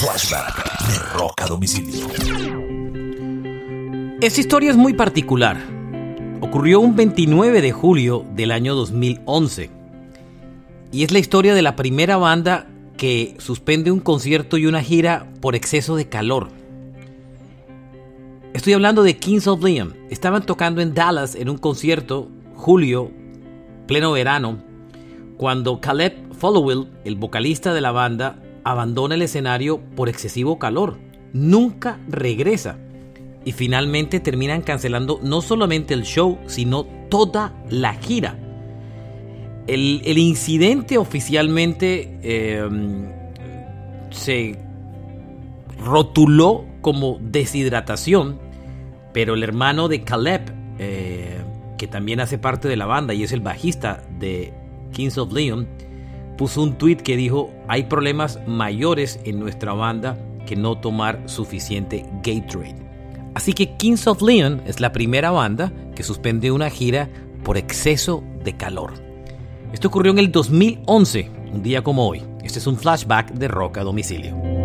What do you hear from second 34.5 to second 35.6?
cancelando no